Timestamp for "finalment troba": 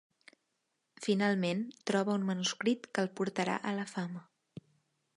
1.07-2.17